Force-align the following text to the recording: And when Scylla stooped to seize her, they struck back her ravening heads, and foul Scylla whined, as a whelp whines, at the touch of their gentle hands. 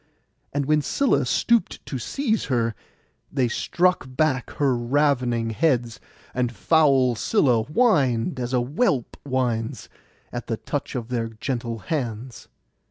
And 0.51 0.65
when 0.65 0.81
Scylla 0.81 1.27
stooped 1.27 1.85
to 1.85 1.99
seize 1.99 2.45
her, 2.45 2.73
they 3.31 3.47
struck 3.47 4.05
back 4.09 4.49
her 4.53 4.75
ravening 4.75 5.51
heads, 5.51 5.99
and 6.33 6.51
foul 6.51 7.13
Scylla 7.13 7.65
whined, 7.65 8.39
as 8.39 8.51
a 8.51 8.61
whelp 8.63 9.15
whines, 9.23 9.89
at 10.31 10.47
the 10.47 10.57
touch 10.57 10.95
of 10.95 11.09
their 11.09 11.27
gentle 11.29 11.77
hands. 11.77 12.47